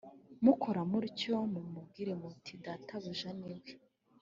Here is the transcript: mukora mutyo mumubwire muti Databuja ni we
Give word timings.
mukora 0.45 0.81
mutyo 0.89 1.35
mumubwire 1.53 2.11
muti 2.21 2.53
Databuja 2.63 3.29
ni 3.39 3.47
we 3.53 3.71